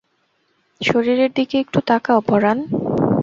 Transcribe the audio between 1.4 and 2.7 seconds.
একটু তাকাও পরান।